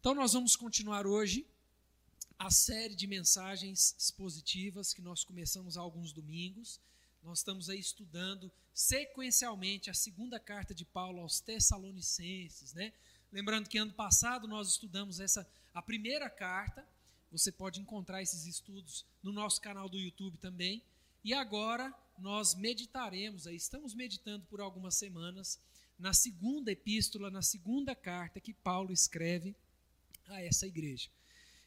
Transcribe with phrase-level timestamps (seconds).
[0.00, 1.44] Então, nós vamos continuar hoje
[2.38, 6.78] a série de mensagens expositivas que nós começamos há alguns domingos.
[7.20, 12.92] Nós estamos aí estudando sequencialmente a segunda carta de Paulo aos Tessalonicenses, né?
[13.32, 16.86] Lembrando que ano passado nós estudamos essa a primeira carta.
[17.32, 20.80] Você pode encontrar esses estudos no nosso canal do YouTube também.
[21.24, 25.58] E agora nós meditaremos, aí estamos meditando por algumas semanas
[25.98, 29.56] na segunda epístola, na segunda carta que Paulo escreve
[30.34, 31.08] a essa igreja.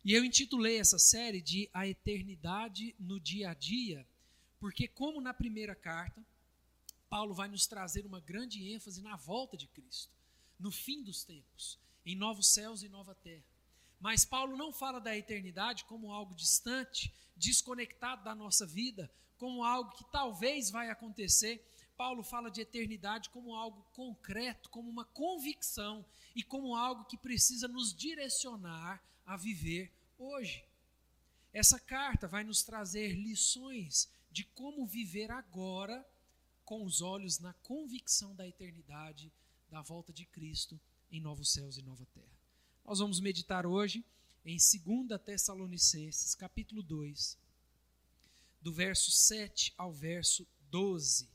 [0.04, 4.08] E eu intitulei essa série de A Eternidade no Dia a Dia,
[4.60, 6.24] porque, como na primeira carta,
[7.10, 10.12] Paulo vai nos trazer uma grande ênfase na volta de Cristo,
[10.60, 13.44] no fim dos tempos, em novos céus e nova terra.
[14.00, 19.92] Mas Paulo não fala da eternidade como algo distante, desconectado da nossa vida, como algo
[19.92, 21.64] que talvez vai acontecer,
[22.02, 26.04] Paulo fala de eternidade como algo concreto, como uma convicção
[26.36, 30.66] e como algo que precisa nos direcionar a viver hoje.
[31.54, 36.04] Essa carta vai nos trazer lições de como viver agora
[36.66, 39.32] com os olhos na convicção da eternidade,
[39.70, 42.40] da volta de Cristo em novos céus e nova terra.
[42.84, 44.04] Nós vamos meditar hoje
[44.44, 47.38] em 2 Tessalonicenses, capítulo 2,
[48.60, 51.30] do verso 7 ao verso 12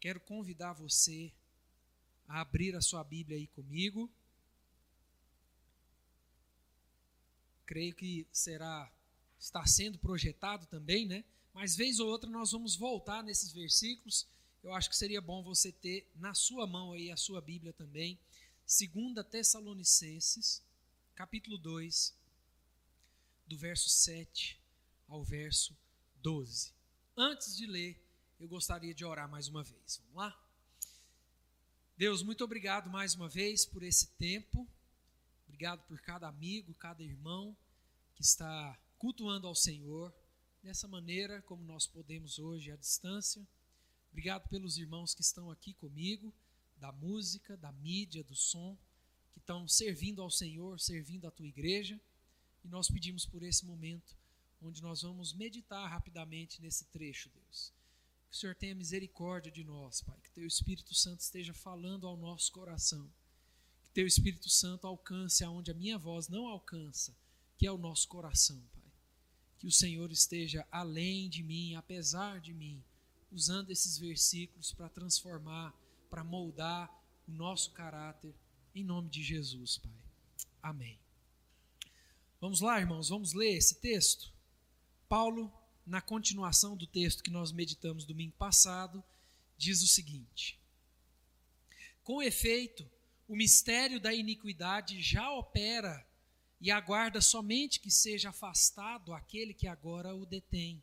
[0.00, 1.30] quero convidar você
[2.26, 4.10] a abrir a sua Bíblia aí comigo.
[7.66, 8.90] Creio que será
[9.38, 11.24] está sendo projetado também, né?
[11.52, 14.26] Mas vez ou outra nós vamos voltar nesses versículos.
[14.62, 18.18] Eu acho que seria bom você ter na sua mão aí a sua Bíblia também.
[18.66, 20.62] 2 Tessalonicenses,
[21.14, 22.14] capítulo 2,
[23.46, 24.60] do verso 7
[25.08, 25.76] ao verso
[26.22, 26.72] 12.
[27.16, 28.00] Antes de ler,
[28.40, 29.98] eu gostaria de orar mais uma vez.
[29.98, 30.50] Vamos lá?
[31.94, 34.66] Deus, muito obrigado mais uma vez por esse tempo.
[35.46, 37.54] Obrigado por cada amigo, cada irmão
[38.14, 40.10] que está cultuando ao Senhor
[40.62, 43.46] dessa maneira como nós podemos hoje à distância.
[44.10, 46.32] Obrigado pelos irmãos que estão aqui comigo,
[46.78, 48.74] da música, da mídia, do som,
[49.34, 52.00] que estão servindo ao Senhor, servindo à tua igreja.
[52.64, 54.16] E nós pedimos por esse momento
[54.62, 57.79] onde nós vamos meditar rapidamente nesse trecho, Deus.
[58.30, 60.16] Que o Senhor tenha misericórdia de nós, Pai.
[60.22, 63.10] Que Teu Espírito Santo esteja falando ao nosso coração.
[63.82, 67.16] Que Teu Espírito Santo alcance aonde a minha voz não alcança,
[67.58, 68.92] que é o nosso coração, Pai.
[69.58, 72.80] Que o Senhor esteja além de mim, apesar de mim,
[73.32, 75.74] usando esses versículos para transformar,
[76.08, 76.88] para moldar
[77.26, 78.32] o nosso caráter,
[78.72, 80.04] em nome de Jesus, Pai.
[80.62, 81.00] Amém.
[82.40, 84.32] Vamos lá, irmãos, vamos ler esse texto?
[85.08, 85.52] Paulo
[85.86, 89.02] na continuação do texto que nós meditamos domingo passado,
[89.56, 90.58] diz o seguinte:
[92.02, 92.88] Com efeito,
[93.26, 96.06] o mistério da iniquidade já opera
[96.60, 100.82] e aguarda somente que seja afastado aquele que agora o detém.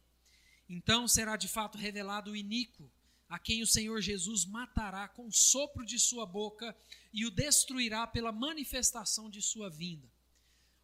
[0.70, 2.92] Então será de fato revelado o iníquo,
[3.30, 6.76] a quem o Senhor Jesus matará com o sopro de sua boca
[7.14, 10.10] e o destruirá pela manifestação de sua vinda.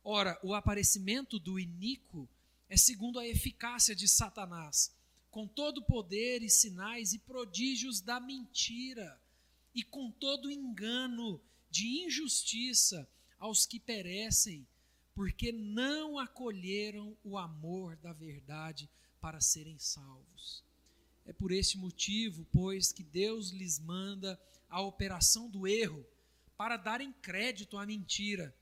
[0.04, 2.28] Ora, o aparecimento do iníquo
[2.74, 4.92] é segundo a eficácia de Satanás,
[5.30, 9.22] com todo poder e sinais e prodígios da mentira,
[9.76, 11.40] e com todo engano
[11.70, 13.08] de injustiça
[13.38, 14.68] aos que perecem,
[15.14, 18.90] porque não acolheram o amor da verdade
[19.22, 20.64] para serem salvos.
[21.26, 26.04] É por este motivo, pois, que Deus lhes manda a operação do erro,
[26.58, 28.56] para darem crédito à mentira,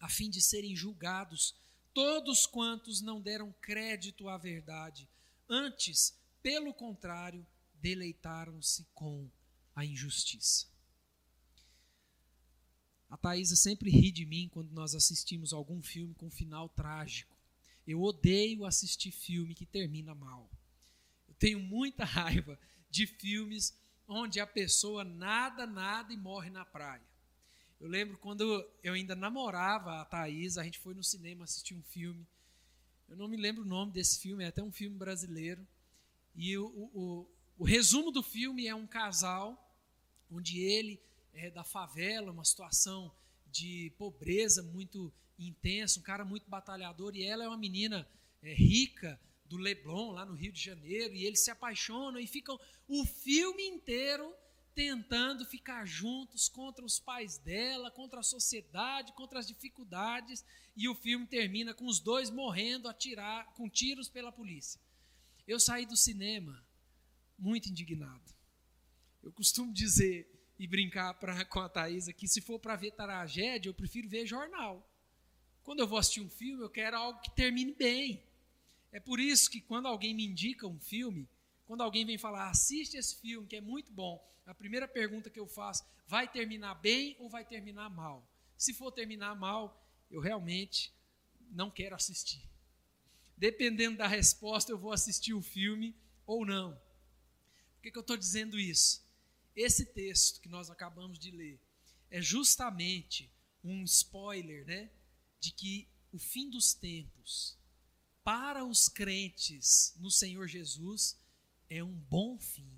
[0.00, 1.54] a fim de serem julgados
[1.94, 5.08] todos quantos não deram crédito à verdade,
[5.48, 7.46] antes, pelo contrário,
[7.80, 9.30] deleitaram-se com
[9.74, 10.66] a injustiça.
[13.08, 17.36] A Thaisa sempre ri de mim quando nós assistimos algum filme com um final trágico.
[17.86, 20.50] Eu odeio assistir filme que termina mal.
[21.28, 22.58] Eu tenho muita raiva
[22.90, 23.72] de filmes
[24.08, 27.13] onde a pessoa nada, nada e morre na praia.
[27.84, 31.82] Eu lembro quando eu ainda namorava a Thaís, a gente foi no cinema assistir um
[31.82, 32.26] filme.
[33.06, 35.68] Eu não me lembro o nome desse filme, é até um filme brasileiro.
[36.34, 39.70] E o, o, o resumo do filme é um casal
[40.30, 40.98] onde ele
[41.34, 43.14] é da favela, uma situação
[43.52, 48.08] de pobreza muito intensa, um cara muito batalhador, e ela é uma menina
[48.42, 52.58] é, rica do Leblon, lá no Rio de Janeiro, e eles se apaixonam e ficam
[52.88, 54.34] o filme inteiro
[54.74, 60.44] tentando ficar juntos contra os pais dela, contra a sociedade, contra as dificuldades,
[60.76, 64.80] e o filme termina com os dois morrendo a tirar com tiros pela polícia.
[65.46, 66.64] Eu saí do cinema
[67.38, 68.34] muito indignado.
[69.22, 70.28] Eu costumo dizer
[70.58, 74.26] e brincar pra, com a Thaisa que se for para ver tragédia, eu prefiro ver
[74.26, 74.88] jornal.
[75.62, 78.22] Quando eu vou assistir um filme, eu quero algo que termine bem.
[78.92, 81.28] É por isso que quando alguém me indica um filme,
[81.66, 85.40] quando alguém vem falar, assiste esse filme que é muito bom, a primeira pergunta que
[85.40, 88.28] eu faço, vai terminar bem ou vai terminar mal?
[88.56, 90.92] Se for terminar mal, eu realmente
[91.50, 92.48] não quero assistir.
[93.36, 95.96] Dependendo da resposta, eu vou assistir o filme
[96.26, 96.74] ou não.
[97.74, 99.04] Por que, que eu estou dizendo isso?
[99.56, 101.60] Esse texto que nós acabamos de ler
[102.10, 103.32] é justamente
[103.62, 104.90] um spoiler, né?
[105.40, 107.58] De que o fim dos tempos,
[108.22, 111.18] para os crentes no Senhor Jesus,
[111.76, 112.72] é um bom fim,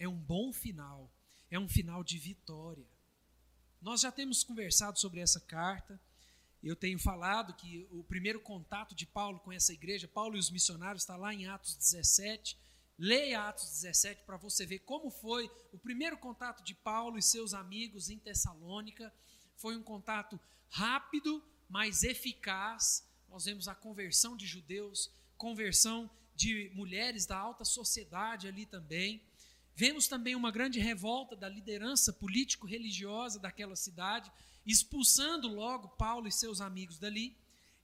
[0.00, 1.14] é um bom final,
[1.48, 2.88] é um final de vitória.
[3.80, 6.00] Nós já temos conversado sobre essa carta.
[6.60, 10.50] Eu tenho falado que o primeiro contato de Paulo com essa igreja, Paulo e os
[10.50, 12.58] missionários, está lá em Atos 17.
[12.98, 17.54] Leia Atos 17 para você ver como foi o primeiro contato de Paulo e seus
[17.54, 19.14] amigos em Tessalônica.
[19.54, 23.06] Foi um contato rápido, mas eficaz.
[23.28, 29.22] Nós vemos a conversão de judeus, conversão de mulheres da alta sociedade ali também.
[29.74, 34.30] Vemos também uma grande revolta da liderança político-religiosa daquela cidade,
[34.64, 37.36] expulsando logo Paulo e seus amigos dali.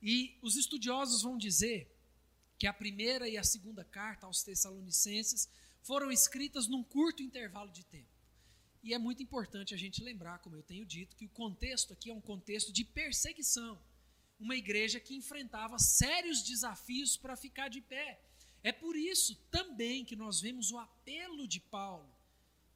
[0.03, 1.95] E os estudiosos vão dizer
[2.59, 5.49] que a primeira e a segunda carta aos Tessalonicenses
[5.83, 8.09] foram escritas num curto intervalo de tempo.
[8.83, 12.11] E é muito importante a gente lembrar, como eu tenho dito, que o contexto aqui
[12.11, 13.79] é um contexto de perseguição.
[14.39, 18.19] Uma igreja que enfrentava sérios desafios para ficar de pé.
[18.63, 22.11] É por isso também que nós vemos o apelo de Paulo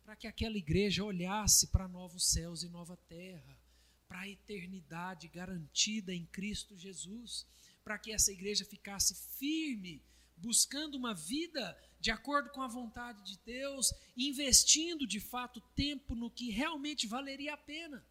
[0.05, 3.59] para que aquela igreja olhasse para novos céus e nova terra,
[4.07, 7.47] para a eternidade garantida em Cristo Jesus,
[7.83, 10.03] para que essa igreja ficasse firme,
[10.37, 16.31] buscando uma vida de acordo com a vontade de Deus, investindo de fato tempo no
[16.31, 18.07] que realmente valeria a pena.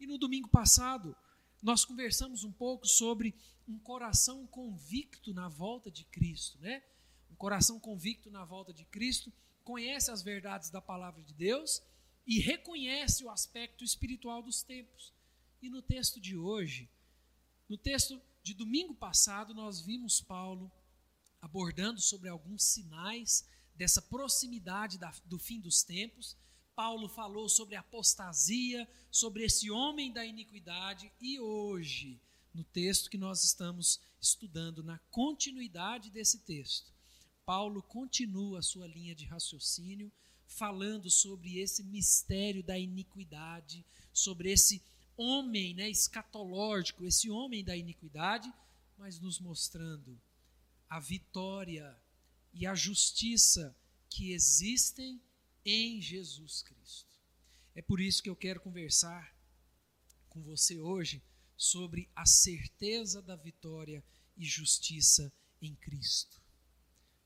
[0.00, 1.16] E no domingo passado,
[1.62, 3.32] nós conversamos um pouco sobre
[3.66, 6.82] um coração convicto na volta de Cristo, né?
[7.30, 9.32] Um coração convicto na volta de Cristo
[9.64, 11.82] conhece as verdades da palavra de Deus
[12.26, 15.12] e reconhece o aspecto espiritual dos tempos.
[15.60, 16.88] E no texto de hoje,
[17.68, 20.70] no texto de domingo passado, nós vimos Paulo
[21.40, 26.36] abordando sobre alguns sinais dessa proximidade da, do fim dos tempos.
[26.74, 32.20] Paulo falou sobre apostasia, sobre esse homem da iniquidade, e hoje
[32.56, 36.90] no texto que nós estamos estudando, na continuidade desse texto,
[37.44, 40.10] Paulo continua a sua linha de raciocínio,
[40.46, 44.82] falando sobre esse mistério da iniquidade, sobre esse
[45.18, 48.50] homem né, escatológico, esse homem da iniquidade,
[48.96, 50.18] mas nos mostrando
[50.88, 51.94] a vitória
[52.54, 53.76] e a justiça
[54.08, 55.20] que existem
[55.62, 57.20] em Jesus Cristo.
[57.74, 59.36] É por isso que eu quero conversar
[60.30, 61.22] com você hoje
[61.56, 64.04] sobre a certeza da vitória
[64.36, 66.40] e justiça em Cristo.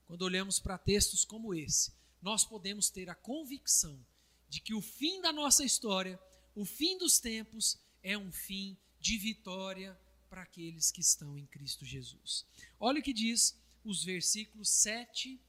[0.07, 4.05] Quando olhamos para textos como esse, nós podemos ter a convicção
[4.49, 6.21] de que o fim da nossa história,
[6.55, 9.99] o fim dos tempos, é um fim de vitória
[10.29, 12.47] para aqueles que estão em Cristo Jesus.
[12.79, 15.41] Olha o que diz os versículos 7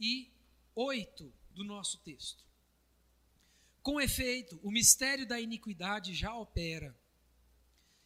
[0.00, 0.32] e
[0.74, 2.44] 8 do nosso texto.
[3.82, 6.96] Com efeito, o mistério da iniquidade já opera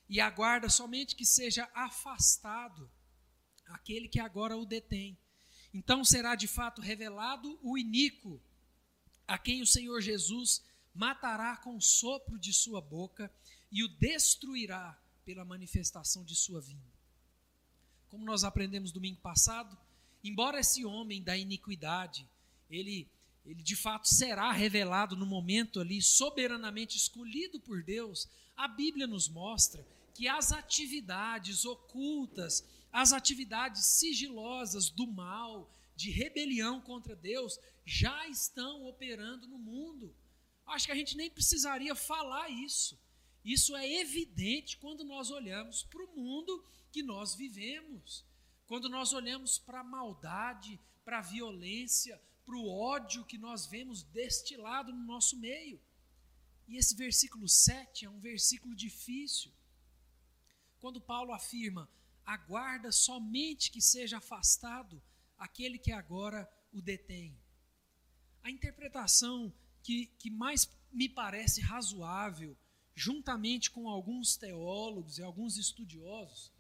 [0.08, 2.90] e aguarda somente que seja afastado
[3.66, 5.18] aquele que agora o detém.
[5.72, 8.40] Então será de fato revelado o iníquo,
[9.26, 13.30] a quem o Senhor Jesus matará com o sopro de sua boca
[13.70, 16.90] e o destruirá pela manifestação de sua vinda.
[18.08, 19.76] Como nós aprendemos domingo passado,
[20.24, 22.26] embora esse homem da iniquidade,
[22.70, 23.10] ele
[23.44, 29.26] ele de fato será revelado no momento ali soberanamente escolhido por Deus, a Bíblia nos
[29.26, 29.86] mostra
[30.18, 37.56] que as atividades ocultas, as atividades sigilosas do mal, de rebelião contra Deus,
[37.86, 40.12] já estão operando no mundo.
[40.66, 42.98] Acho que a gente nem precisaria falar isso.
[43.44, 48.24] Isso é evidente quando nós olhamos para o mundo que nós vivemos.
[48.66, 54.02] Quando nós olhamos para a maldade, para a violência, para o ódio que nós vemos
[54.02, 55.80] destilado no nosso meio.
[56.66, 59.52] E esse versículo 7 é um versículo difícil,
[60.80, 61.88] quando Paulo afirma:
[62.24, 65.02] aguarda somente que seja afastado
[65.36, 67.38] aquele que agora o detém.
[68.42, 72.56] A interpretação que, que mais me parece razoável,
[72.94, 76.52] juntamente com alguns teólogos e alguns estudiosos,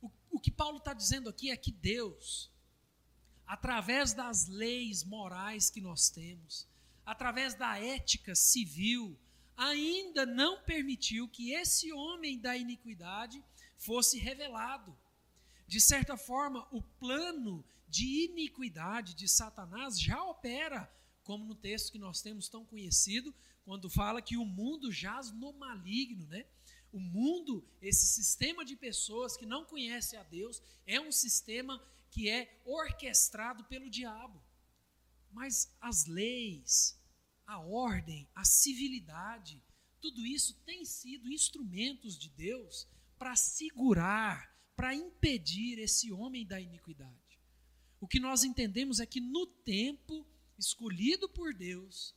[0.00, 2.50] o, o que Paulo está dizendo aqui é que Deus,
[3.46, 6.68] através das leis morais que nós temos,
[7.04, 9.18] através da ética civil,
[9.56, 13.42] ainda não permitiu que esse homem da iniquidade
[13.76, 14.96] fosse revelado.
[15.66, 20.92] De certa forma, o plano de iniquidade de Satanás já opera,
[21.22, 23.34] como no texto que nós temos tão conhecido,
[23.64, 26.44] quando fala que o mundo jaz no maligno, né?
[26.92, 32.28] O mundo, esse sistema de pessoas que não conhecem a Deus, é um sistema que
[32.28, 34.40] é orquestrado pelo diabo.
[35.32, 36.96] Mas as leis,
[37.46, 39.62] a ordem, a civilidade,
[40.00, 42.86] tudo isso tem sido instrumentos de Deus
[43.18, 47.40] para segurar, para impedir esse homem da iniquidade.
[48.00, 50.26] O que nós entendemos é que no tempo
[50.58, 52.14] escolhido por Deus,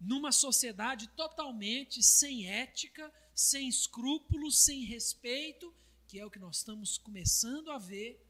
[0.00, 5.72] numa sociedade totalmente sem ética, sem escrúpulos, sem respeito,
[6.08, 8.20] que é o que nós estamos começando a ver,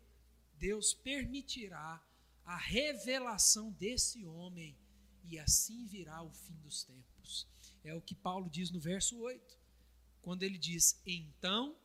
[0.59, 2.05] Deus permitirá
[2.45, 4.77] a revelação desse homem
[5.25, 7.47] e assim virá o fim dos tempos.
[7.85, 9.59] É o que Paulo diz no verso 8,
[10.21, 11.77] quando ele diz: Então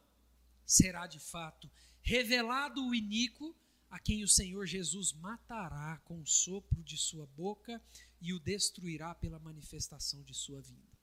[0.66, 1.70] será de fato
[2.02, 3.56] revelado o iníquo,
[3.90, 7.82] a quem o Senhor Jesus matará com o sopro de sua boca
[8.22, 10.98] e o destruirá pela manifestação de sua vinda.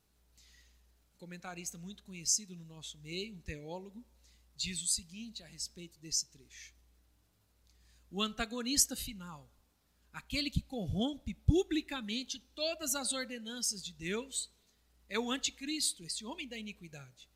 [1.15, 4.05] Um comentarista muito conhecido no nosso meio, um teólogo,
[4.55, 6.75] diz o seguinte a respeito desse trecho:
[8.11, 9.51] O antagonista final,
[10.15, 14.49] aquele que corrompe publicamente todas as ordenanças de Deus,
[15.09, 17.29] é o anticristo, esse homem da iniquidade.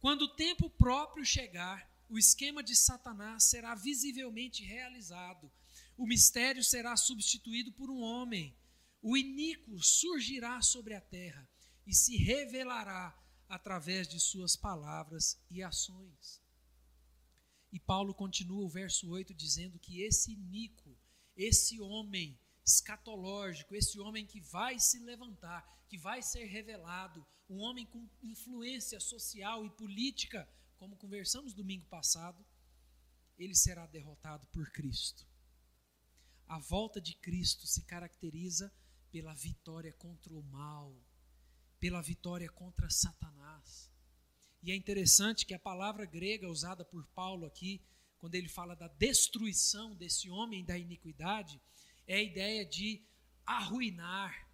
[0.00, 5.52] Quando o tempo próprio chegar, o esquema de Satanás será visivelmente realizado.
[5.96, 8.56] O mistério será substituído por um homem.
[9.02, 11.46] O iníquo surgirá sobre a terra
[11.86, 13.16] e se revelará
[13.46, 16.42] através de suas palavras e ações.
[17.70, 20.93] E Paulo continua o verso 8 dizendo que esse iníquo,
[21.36, 27.86] esse homem escatológico, esse homem que vai se levantar, que vai ser revelado, um homem
[27.86, 32.44] com influência social e política como conversamos domingo passado,
[33.38, 35.26] ele será derrotado por Cristo.
[36.46, 38.72] A volta de Cristo se caracteriza
[39.10, 40.94] pela vitória contra o mal,
[41.80, 43.90] pela vitória contra Satanás.
[44.62, 47.82] E é interessante que a palavra grega usada por Paulo aqui,
[48.24, 51.60] quando ele fala da destruição desse homem da iniquidade,
[52.06, 53.04] é a ideia de
[53.44, 54.48] arruinar,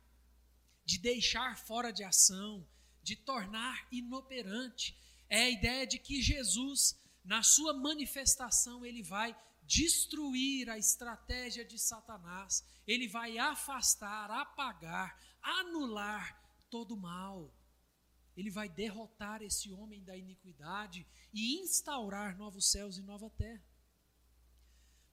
[0.85, 2.67] de deixar fora de ação,
[3.00, 4.99] de tornar inoperante
[5.29, 11.79] é a ideia de que Jesus, na sua manifestação, ele vai destruir a estratégia de
[11.79, 17.55] Satanás, ele vai afastar, apagar, anular todo o mal.
[18.37, 23.65] Ele vai derrotar esse homem da iniquidade e instaurar novos céus e nova terra.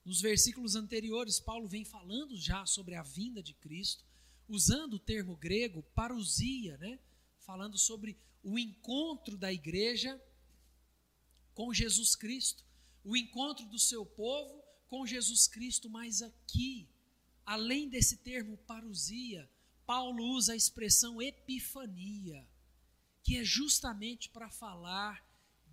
[0.06, 4.06] Nos versículos anteriores, Paulo vem falando já sobre a vinda de Cristo,
[4.48, 7.00] usando o termo grego parousia, né?
[7.40, 10.22] falando sobre o encontro da igreja
[11.54, 12.64] com Jesus Cristo,
[13.04, 16.90] o encontro do seu povo com Jesus Cristo, mas aqui,
[17.46, 19.50] além desse termo parousia,
[19.86, 22.48] Paulo usa a expressão epifania,
[23.28, 25.22] que é justamente para falar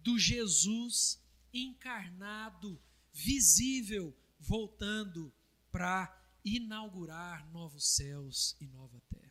[0.03, 2.83] do Jesus encarnado,
[3.13, 5.33] visível, voltando
[5.71, 9.31] para inaugurar novos céus e nova terra.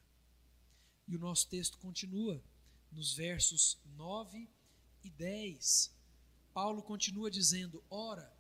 [1.05, 2.41] E o nosso texto continua
[2.93, 4.49] nos versos 9
[5.03, 5.93] e 10.
[6.53, 8.33] Paulo continua dizendo: Ora,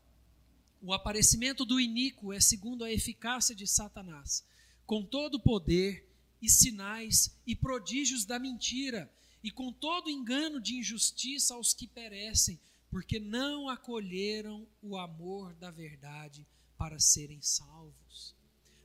[0.81, 4.45] o aparecimento do iníquo é segundo a eficácia de Satanás,
[4.85, 6.09] com todo o poder
[6.41, 9.13] e sinais e prodígios da mentira,
[9.43, 12.59] e com todo engano de injustiça aos que perecem,
[12.89, 16.47] porque não acolheram o amor da verdade
[16.77, 18.35] para serem salvos.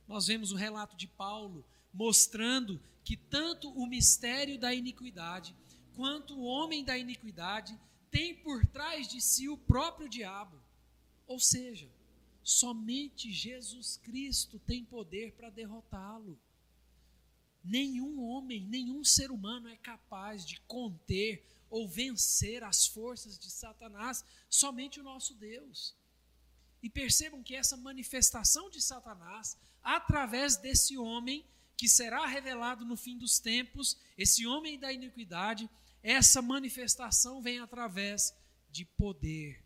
[0.07, 5.55] Nós vemos o relato de Paulo mostrando que tanto o mistério da iniquidade
[5.95, 7.79] quanto o homem da iniquidade
[8.11, 10.59] tem por trás de si o próprio diabo.
[11.27, 11.89] Ou seja,
[12.43, 16.39] somente Jesus Cristo tem poder para derrotá-lo.
[17.63, 24.23] Nenhum homem, nenhum ser humano é capaz de conter ou vencer as forças de Satanás,
[24.49, 25.95] somente o nosso Deus.
[26.81, 31.45] E percebam que essa manifestação de Satanás, através desse homem,
[31.77, 35.69] que será revelado no fim dos tempos, esse homem da iniquidade,
[36.01, 38.33] essa manifestação vem através
[38.69, 39.63] de poder,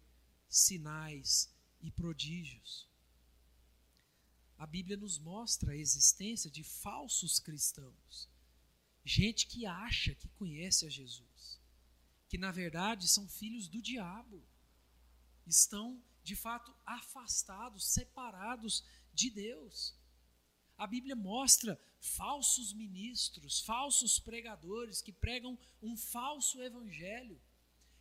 [0.50, 2.88] sinais e prodígios.
[4.64, 8.30] A Bíblia nos mostra a existência de falsos cristãos,
[9.04, 11.60] gente que acha que conhece a Jesus,
[12.30, 14.42] que na verdade são filhos do diabo,
[15.46, 19.94] estão de fato afastados, separados de Deus.
[20.78, 27.38] a Bíblia mostra falsos ministros, falsos pregadores que pregam um falso evangelho.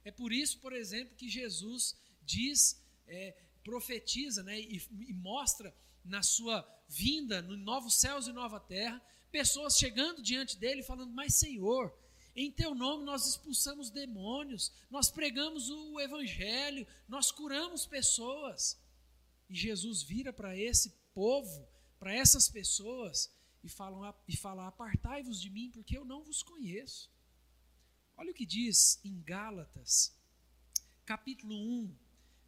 [0.04, 3.33] É por isso, por exemplo, que Jesus diz, é,
[3.64, 9.76] profetiza né, e, e mostra na sua vinda, no novos céus e nova terra, pessoas
[9.76, 11.97] chegando diante dele falando: Mas Senhor,
[12.35, 18.80] em teu nome nós expulsamos demônios, nós pregamos o evangelho, nós curamos pessoas.
[19.49, 21.68] E Jesus vira para esse povo,
[21.99, 23.30] para essas pessoas,
[23.62, 27.11] e fala, e fala Apartai-vos de mim, porque eu não vos conheço.
[28.16, 30.16] Olha o que diz em Gálatas,
[31.04, 31.97] capítulo 1,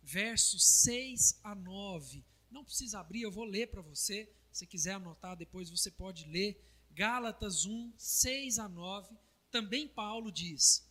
[0.02, 2.24] versos 6 a 9.
[2.54, 4.32] Não precisa abrir, eu vou ler para você.
[4.52, 6.64] Se quiser anotar, depois você pode ler.
[6.92, 9.12] Gálatas 1, 6 a 9
[9.50, 10.88] também Paulo diz: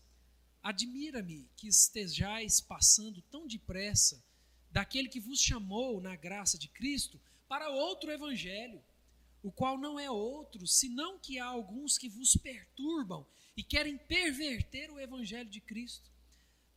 [0.62, 4.22] Admira-me que estejais passando tão depressa
[4.70, 7.18] daquele que vos chamou na graça de Cristo
[7.48, 8.84] para outro evangelho,
[9.42, 14.92] o qual não é outro, senão que há alguns que vos perturbam e querem perverter
[14.92, 16.12] o evangelho de Cristo.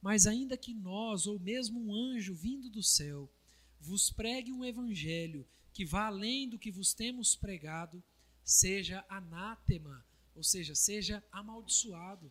[0.01, 3.29] Mas ainda que nós, ou mesmo um anjo vindo do céu,
[3.87, 8.03] vos pregue um evangelho que vá além do que vos temos pregado,
[8.43, 12.31] seja anátema ou seja, seja amaldiçoado.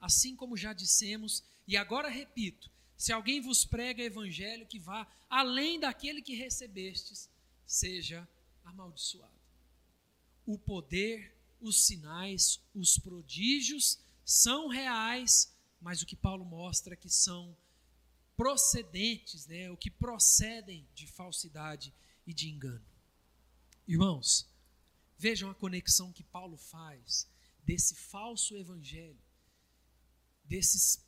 [0.00, 5.78] Assim como já dissemos, e agora repito: se alguém vos prega evangelho que vá além
[5.78, 7.30] daquele que recebestes,
[7.66, 8.26] seja
[8.64, 9.32] amaldiçoado.
[10.46, 17.10] O poder, os sinais, os prodígios são reais, mas o que Paulo mostra é que
[17.10, 17.56] são
[18.36, 21.94] procedentes, né, o que procedem de falsidade
[22.26, 22.84] e de engano.
[23.86, 24.48] Irmãos,
[25.16, 27.26] Vejam a conexão que Paulo faz
[27.62, 29.22] desse falso evangelho,
[30.44, 31.02] desses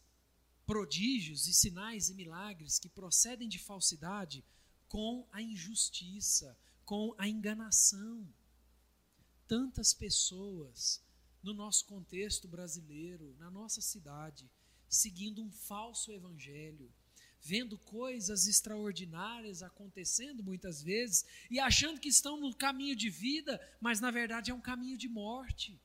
[0.65, 4.45] prodígios e sinais e milagres que procedem de falsidade
[4.89, 8.27] com a injustiça, com a enganação.
[9.47, 11.05] Tantas pessoas
[11.43, 14.51] no nosso contexto brasileiro, na nossa cidade,
[14.89, 16.93] seguindo um falso evangelho,
[17.47, 24.01] vendo coisas extraordinárias acontecendo muitas vezes e achando que estão no caminho de vida, mas
[24.01, 25.81] na verdade é um caminho de morte.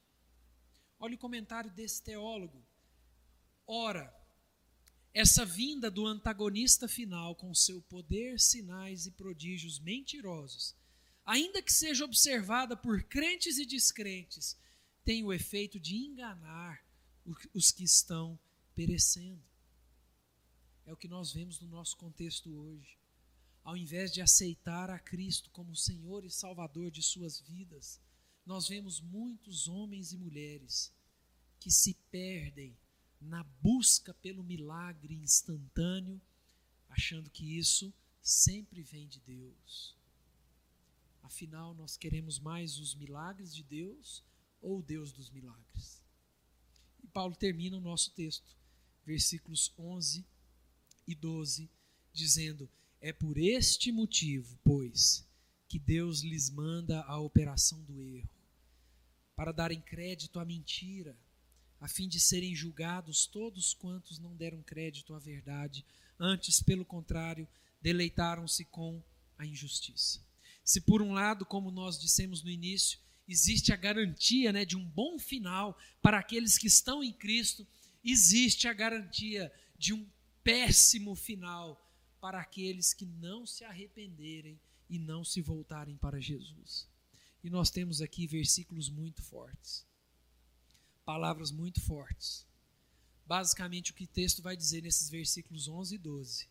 [0.99, 2.65] Olha o comentário desse teólogo.
[3.67, 4.12] Ora,
[5.13, 10.75] essa vinda do antagonista final com seu poder, sinais e prodígios mentirosos,
[11.23, 14.57] ainda que seja observada por crentes e descrentes,
[15.03, 16.83] tem o efeito de enganar
[17.53, 18.39] os que estão
[18.73, 19.50] perecendo.
[20.91, 22.97] É o que nós vemos no nosso contexto hoje.
[23.63, 27.97] Ao invés de aceitar a Cristo como Senhor e Salvador de suas vidas,
[28.45, 30.93] nós vemos muitos homens e mulheres
[31.62, 32.77] que se perdem
[33.21, 36.19] na busca pelo milagre instantâneo,
[36.89, 39.95] achando que isso sempre vem de Deus.
[41.23, 44.21] Afinal, nós queremos mais os milagres de Deus
[44.62, 46.01] ou o Deus dos milagres?
[47.01, 48.58] E Paulo termina o nosso texto,
[49.06, 50.25] versículos 11
[51.12, 51.69] e 12,
[52.13, 52.69] dizendo:
[53.00, 55.26] É por este motivo, pois,
[55.67, 58.30] que Deus lhes manda a operação do erro,
[59.36, 61.17] para darem crédito à mentira,
[61.80, 65.86] a fim de serem julgados todos quantos não deram crédito à verdade,
[66.19, 67.47] antes, pelo contrário,
[67.82, 69.02] deleitaram-se com
[69.38, 70.24] a injustiça.
[70.63, 74.86] Se por um lado, como nós dissemos no início, existe a garantia né, de um
[74.86, 77.65] bom final para aqueles que estão em Cristo,
[78.04, 80.06] existe a garantia de um
[80.43, 86.88] péssimo final para aqueles que não se arrependerem e não se voltarem para Jesus.
[87.43, 89.86] E nós temos aqui versículos muito fortes,
[91.04, 92.45] palavras muito fortes.
[93.25, 96.49] Basicamente, o que o texto vai dizer nesses versículos 11 e 12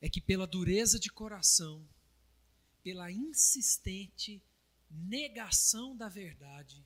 [0.00, 1.86] é que, pela dureza de coração,
[2.82, 4.42] pela insistente
[4.90, 6.84] negação da verdade,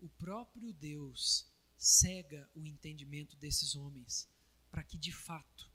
[0.00, 1.49] o próprio Deus
[1.80, 4.28] cega o entendimento desses homens,
[4.70, 5.66] para que de fato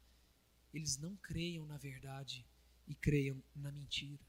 [0.72, 2.46] eles não creiam na verdade
[2.88, 4.24] e creiam na mentira.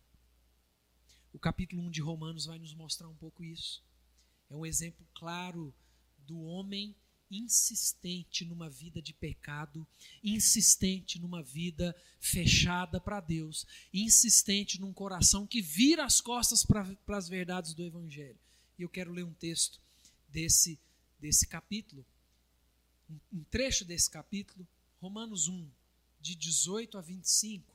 [1.35, 3.85] O capítulo 1 de Romanos vai nos mostrar um pouco isso.
[4.49, 5.75] É um exemplo claro
[6.27, 6.97] do homem
[7.31, 9.87] insistente numa vida de pecado,
[10.25, 17.29] insistente numa vida fechada para Deus, insistente num coração que vira as costas para as
[17.29, 18.39] verdades do Evangelho.
[18.79, 19.79] E eu quero ler um texto
[20.27, 20.79] desse
[21.19, 22.05] desse capítulo,
[23.33, 24.67] um trecho desse capítulo,
[25.01, 25.71] Romanos 1,
[26.21, 27.75] de 18 a 25.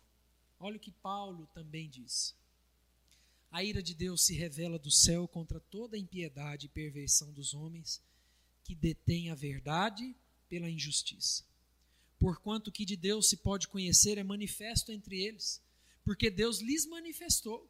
[0.59, 2.35] Olha o que Paulo também diz.
[3.49, 7.53] A ira de Deus se revela do céu contra toda a impiedade e perversão dos
[7.53, 8.01] homens
[8.63, 10.15] que detêm a verdade
[10.47, 11.43] pela injustiça.
[12.19, 15.61] Porquanto o que de Deus se pode conhecer é manifesto entre eles,
[16.03, 17.69] porque Deus lhes manifestou.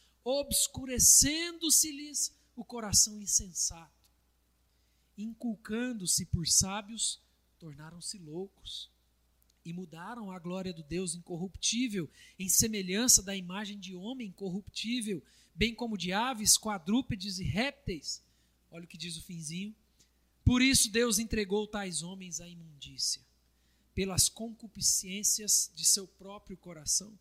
[0.23, 3.99] obscurecendo-se-lhes o coração insensato.
[5.17, 7.21] Inculcando-se por sábios,
[7.59, 8.89] tornaram-se loucos
[9.63, 15.75] e mudaram a glória do Deus incorruptível em semelhança da imagem de homem corruptível, bem
[15.75, 18.23] como de aves, quadrúpedes e répteis.
[18.71, 19.75] Olha o que diz o finzinho.
[20.43, 23.21] Por isso Deus entregou tais homens à imundícia,
[23.93, 27.17] pelas concupiscências de seu próprio coração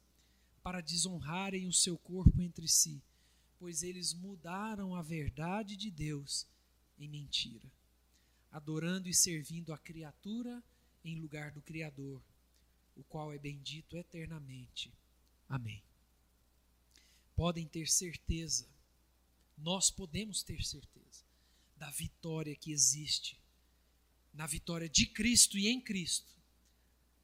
[0.63, 3.03] para desonrarem o seu corpo entre si,
[3.59, 6.47] pois eles mudaram a verdade de Deus
[6.99, 7.71] em mentira,
[8.51, 10.63] adorando e servindo a criatura
[11.05, 12.23] em lugar do Criador,
[12.97, 14.93] o qual é bendito eternamente.
[15.49, 15.83] Amém.
[17.35, 18.69] Podem ter certeza,
[19.57, 21.25] nós podemos ter certeza
[21.77, 23.41] da vitória que existe,
[24.35, 26.40] na vitória de Cristo e em Cristo,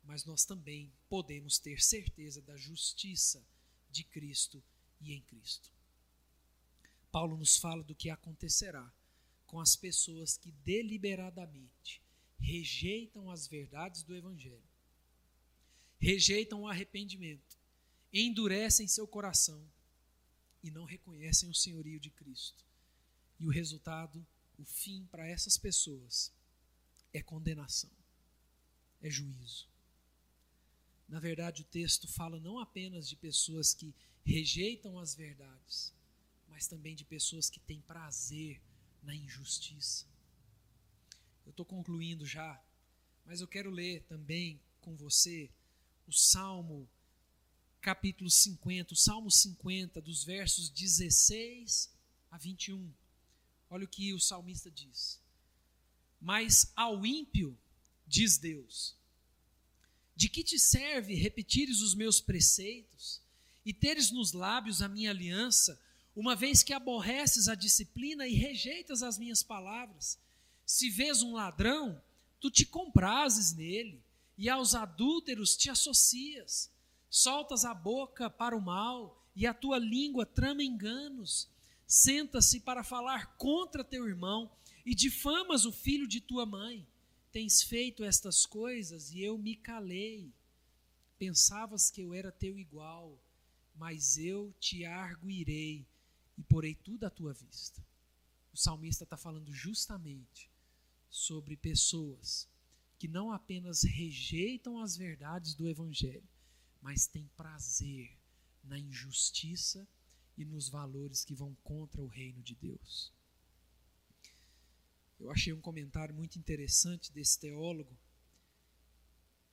[0.06, 3.44] mas nós também podemos ter certeza da justiça
[3.90, 4.62] de Cristo
[5.00, 5.70] e em Cristo.
[7.10, 8.92] Paulo nos fala do que acontecerá
[9.46, 12.02] com as pessoas que deliberadamente
[12.38, 14.68] rejeitam as verdades do Evangelho,
[15.98, 17.58] rejeitam o arrependimento,
[18.12, 19.66] endurecem seu coração
[20.62, 22.64] e não reconhecem o senhorio de Cristo.
[23.38, 24.26] E o resultado,
[24.58, 26.32] o fim para essas pessoas
[27.12, 27.90] é condenação,
[29.00, 29.68] é juízo.
[31.08, 35.92] Na verdade, o texto fala não apenas de pessoas que rejeitam as verdades,
[36.48, 38.60] mas também de pessoas que têm prazer
[39.02, 40.04] na injustiça.
[41.44, 42.60] Eu estou concluindo já,
[43.24, 45.48] mas eu quero ler também com você
[46.06, 46.88] o Salmo,
[47.80, 51.92] capítulo 50, o Salmo 50, dos versos 16
[52.30, 52.92] a 21.
[53.70, 55.20] Olha o que o salmista diz.
[56.20, 57.56] Mas ao ímpio,
[58.06, 58.96] diz Deus,
[60.16, 63.20] de que te serve repetires os meus preceitos
[63.64, 65.78] e teres nos lábios a minha aliança,
[66.14, 70.18] uma vez que aborreces a disciplina e rejeitas as minhas palavras?
[70.64, 72.02] Se vês um ladrão,
[72.40, 74.02] tu te comprases nele,
[74.38, 76.70] e aos adúlteros te associas.
[77.10, 81.48] Soltas a boca para o mal, e a tua língua trama enganos.
[81.86, 84.50] Senta-se para falar contra teu irmão,
[84.84, 86.86] e difamas o filho de tua mãe
[87.36, 90.32] tens feito estas coisas e eu me calei.
[91.18, 93.22] Pensavas que eu era teu igual,
[93.74, 95.86] mas eu te arguirei
[96.38, 97.84] e porei tudo à tua vista.
[98.54, 100.50] O salmista está falando justamente
[101.10, 102.48] sobre pessoas
[102.98, 106.26] que não apenas rejeitam as verdades do Evangelho,
[106.80, 108.16] mas têm prazer
[108.64, 109.86] na injustiça
[110.38, 113.12] e nos valores que vão contra o reino de Deus.
[115.18, 117.96] Eu achei um comentário muito interessante desse teólogo.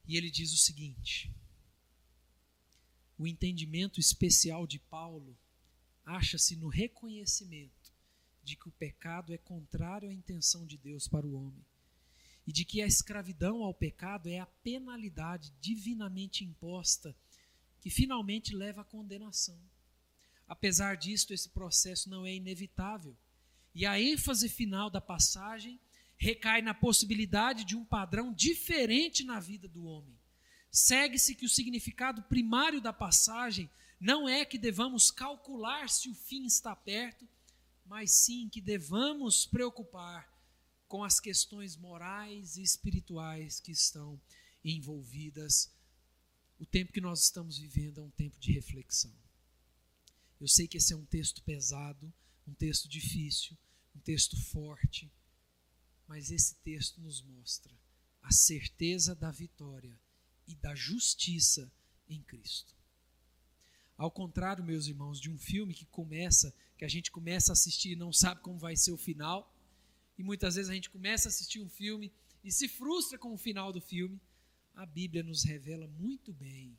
[0.06, 1.34] E ele diz o seguinte:
[3.18, 5.38] O entendimento especial de Paulo
[6.06, 7.94] acha-se no reconhecimento
[8.44, 11.66] de que o pecado é contrário à intenção de Deus para o homem
[12.46, 17.16] e de que a escravidão ao pecado é a penalidade divinamente imposta
[17.80, 19.60] que finalmente leva à condenação.
[20.46, 23.18] Apesar disto, esse processo não é inevitável
[23.74, 25.80] e a ênfase final da passagem
[26.18, 30.18] recai na possibilidade de um padrão diferente na vida do homem.
[30.72, 36.46] Segue-se que o significado primário da passagem não é que devamos calcular se o fim
[36.46, 37.28] está perto,
[37.86, 40.32] mas sim que devamos preocupar
[40.88, 44.20] com as questões morais e espirituais que estão
[44.64, 45.72] envolvidas.
[46.60, 49.14] O tempo que nós estamos vivendo é um tempo de reflexão.
[50.40, 52.14] Eu sei que esse é um texto pesado,
[52.48, 53.58] um texto difícil,
[53.96, 55.12] um texto forte,
[56.08, 57.74] mas esse texto nos mostra
[58.22, 60.00] a certeza da vitória
[60.48, 61.72] e da justiça
[62.08, 62.76] em Cristo.
[63.98, 67.92] Ao contrário, meus irmãos, de um filme que começa, que a gente começa a assistir
[67.92, 69.54] e não sabe como vai ser o final,
[70.18, 72.12] e muitas vezes a gente começa a assistir um filme
[72.44, 74.20] e se frustra com o final do filme,
[74.74, 76.78] a Bíblia nos revela muito bem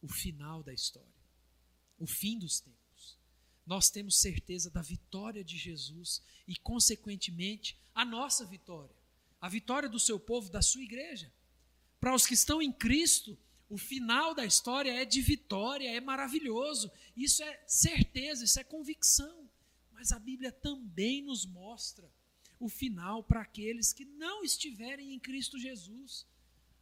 [0.00, 1.08] o final da história,
[1.98, 2.79] o fim dos tempos
[3.66, 8.94] nós temos certeza da vitória de Jesus e, consequentemente, a nossa vitória,
[9.40, 11.32] a vitória do seu povo, da sua igreja.
[12.00, 13.38] Para os que estão em Cristo,
[13.70, 16.90] O final da história é de vitória, é maravilhoso.
[17.16, 19.48] Isso é certeza, isso é convicção.
[19.92, 22.10] Mas a Bíblia também nos mostra
[22.58, 26.26] o final para aqueles que não estiverem em Cristo Jesus.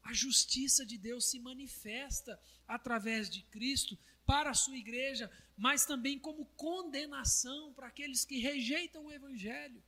[0.03, 6.19] A justiça de Deus se manifesta através de Cristo para a sua igreja, mas também
[6.19, 9.83] como condenação para aqueles que rejeitam o Evangelho.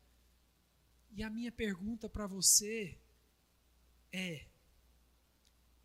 [1.11, 2.99] E a minha pergunta para você
[4.11, 4.47] é: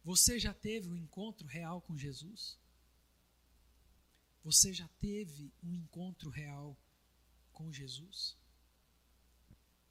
[0.05, 2.57] você já teve um encontro real com Jesus?
[4.41, 6.77] Você já teve um encontro real
[7.51, 8.37] com Jesus?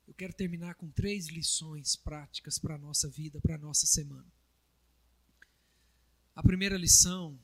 [0.07, 4.33] Eu quero terminar com três lições práticas para a nossa vida, para a nossa semana.
[6.35, 7.39] A primeira lição,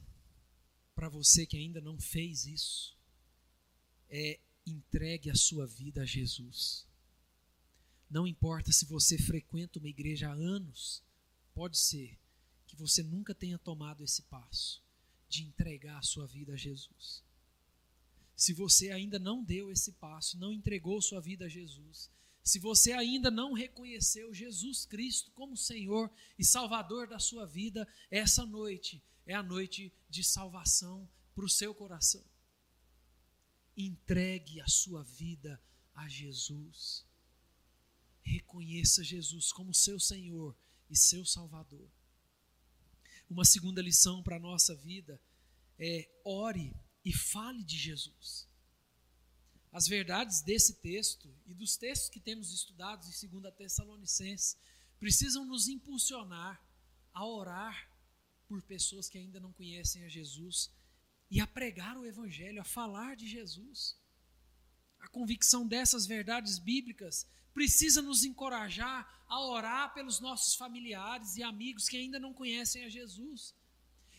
[1.01, 2.95] para você que ainda não fez isso,
[4.11, 6.87] é entregue a sua vida a Jesus.
[8.11, 11.03] Não importa se você frequenta uma igreja há anos,
[11.55, 12.19] pode ser
[12.67, 14.83] que você nunca tenha tomado esse passo
[15.27, 17.25] de entregar a sua vida a Jesus.
[18.37, 22.11] Se você ainda não deu esse passo, não entregou sua vida a Jesus,
[22.45, 28.45] se você ainda não reconheceu Jesus Cristo como Senhor e Salvador da sua vida, essa
[28.45, 32.25] noite é a noite de salvação para o seu coração.
[33.77, 35.61] Entregue a sua vida
[35.95, 37.07] a Jesus.
[38.23, 40.57] Reconheça Jesus como seu Senhor
[40.89, 41.91] e seu Salvador.
[43.29, 45.21] Uma segunda lição para a nossa vida
[45.79, 48.49] é ore e fale de Jesus.
[49.73, 54.59] As verdades desse texto e dos textos que temos estudados em 2 Tessalonicenses
[54.99, 56.61] precisam nos impulsionar
[57.15, 57.90] a orar
[58.51, 60.73] por pessoas que ainda não conhecem a Jesus
[61.31, 63.97] e a pregar o Evangelho, a falar de Jesus.
[64.99, 71.89] A convicção dessas verdades bíblicas precisa nos encorajar a orar pelos nossos familiares e amigos
[71.89, 73.55] que ainda não conhecem a Jesus.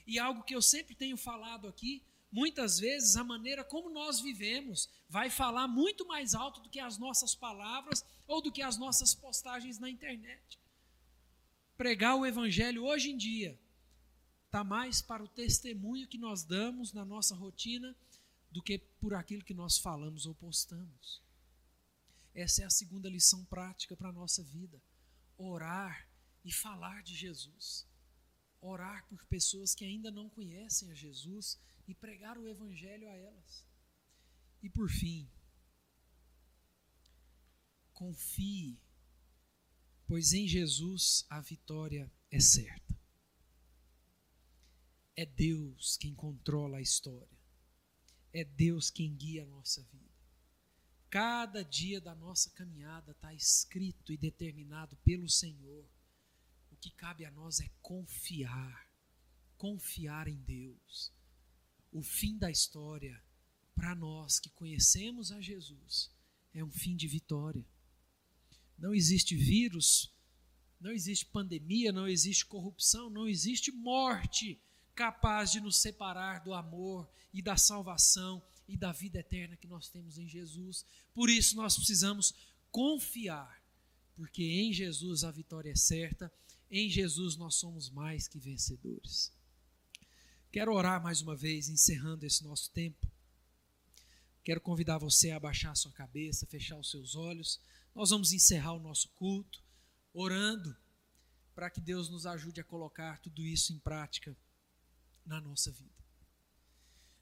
[0.08, 4.90] E algo que eu sempre tenho falado aqui, muitas vezes a maneira como nós vivemos
[5.10, 9.14] vai falar muito mais alto do que as nossas palavras ou do que as nossas
[9.14, 10.58] postagens na internet.
[11.76, 13.60] Pregar o evangelho hoje em dia
[14.52, 17.96] está mais para o testemunho que nós damos na nossa rotina
[18.52, 21.24] do que por aquilo que nós falamos ou postamos.
[22.36, 24.84] Essa é a segunda lição prática para a nossa vida.
[25.38, 26.06] Orar
[26.44, 27.88] e falar de Jesus.
[28.60, 33.66] Orar por pessoas que ainda não conhecem a Jesus e pregar o Evangelho a elas.
[34.62, 35.30] E por fim,
[37.94, 38.78] confie,
[40.06, 43.01] pois em Jesus a vitória é certa.
[45.22, 47.38] É Deus quem controla a história.
[48.34, 50.10] É Deus quem guia a nossa vida.
[51.12, 55.88] Cada dia da nossa caminhada está escrito e determinado pelo Senhor.
[56.72, 58.92] O que cabe a nós é confiar,
[59.58, 61.14] confiar em Deus.
[61.92, 63.24] O fim da história,
[63.76, 66.12] para nós que conhecemos a Jesus,
[66.52, 67.64] é um fim de vitória.
[68.76, 70.12] Não existe vírus,
[70.80, 74.60] não existe pandemia, não existe corrupção, não existe morte
[75.02, 79.90] capaz de nos separar do amor e da salvação e da vida eterna que nós
[79.90, 80.86] temos em Jesus.
[81.12, 82.36] Por isso nós precisamos
[82.70, 83.64] confiar,
[84.14, 86.32] porque em Jesus a vitória é certa,
[86.70, 89.34] em Jesus nós somos mais que vencedores.
[90.52, 93.12] Quero orar mais uma vez, encerrando esse nosso tempo.
[94.44, 97.60] Quero convidar você a abaixar sua cabeça, fechar os seus olhos.
[97.96, 99.64] Nós vamos encerrar o nosso culto
[100.14, 100.78] orando
[101.56, 104.38] para que Deus nos ajude a colocar tudo isso em prática
[105.32, 106.04] na nossa vida.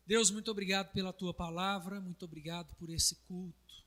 [0.04, 3.86] Deus, muito obrigado pela tua palavra, muito obrigado por esse culto,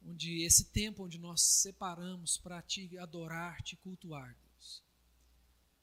[0.00, 4.84] onde esse tempo onde nós separamos para te adorar, te cultuar, Deus.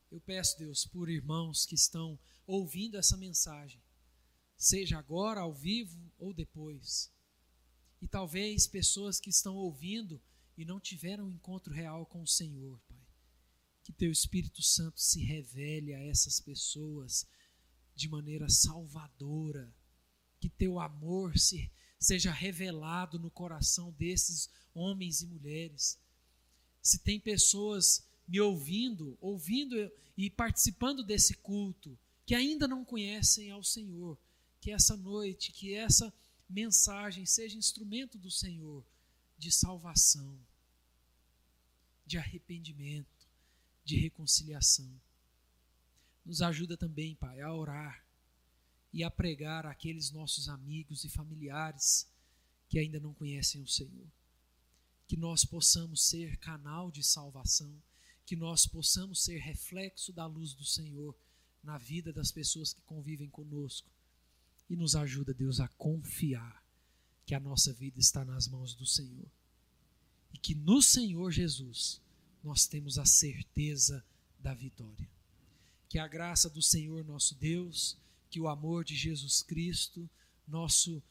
[0.09, 3.83] Eu peço, Deus, por irmãos que estão ouvindo essa mensagem,
[4.55, 7.11] seja agora ao vivo ou depois.
[8.01, 10.21] E talvez pessoas que estão ouvindo
[10.57, 13.05] e não tiveram um encontro real com o Senhor, Pai.
[13.83, 17.27] Que teu Espírito Santo se revele a essas pessoas
[17.95, 19.73] de maneira salvadora,
[20.39, 25.99] que teu amor se, seja revelado no coração desses homens e mulheres.
[26.81, 33.63] Se tem pessoas me ouvindo, ouvindo e participando desse culto, que ainda não conhecem ao
[33.63, 34.17] Senhor,
[34.59, 36.13] que essa noite, que essa
[36.49, 38.83] mensagem seja instrumento do Senhor
[39.37, 40.37] de salvação,
[42.05, 43.27] de arrependimento,
[43.83, 44.89] de reconciliação.
[46.25, 48.03] Nos ajuda também, Pai, a orar
[48.91, 52.09] e a pregar àqueles nossos amigos e familiares
[52.67, 54.07] que ainda não conhecem o Senhor.
[55.07, 57.79] Que nós possamos ser canal de salvação,
[58.25, 61.15] que nós possamos ser reflexo da luz do Senhor
[61.63, 63.89] na vida das pessoas que convivem conosco.
[64.67, 66.63] E nos ajuda, Deus, a confiar
[67.25, 69.29] que a nossa vida está nas mãos do Senhor.
[70.33, 72.01] E que no Senhor Jesus
[72.43, 74.03] nós temos a certeza
[74.39, 75.14] da vitória.
[75.89, 77.97] Que a graça do Senhor nosso Deus,
[78.29, 80.09] que o amor de Jesus Cristo,
[80.47, 81.01] nosso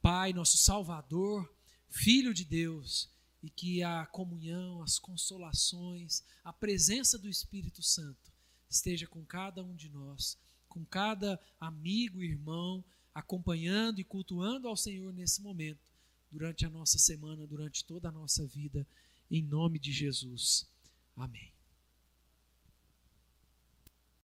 [0.00, 1.52] Pai, nosso Salvador,
[1.88, 3.08] Filho de Deus,
[3.42, 8.32] e que a comunhão, as consolações, a presença do Espírito Santo
[8.70, 15.12] esteja com cada um de nós, com cada amigo irmão, acompanhando e cultuando ao Senhor
[15.12, 15.80] nesse momento,
[16.30, 18.86] durante a nossa semana, durante toda a nossa vida,
[19.30, 20.66] em nome de Jesus.
[21.14, 21.51] Amém.